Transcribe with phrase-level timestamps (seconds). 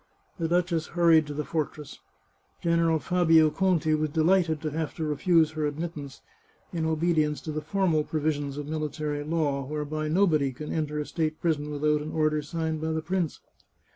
[0.39, 1.99] The duchess hurried to the fortress.
[2.59, 6.21] General Fabio Conti was delighted to have to refuse her admittance,
[6.73, 11.05] in obedience to the formal provisions of military law, whereby no one can enter a
[11.05, 13.41] state prison without an order signed by the prince.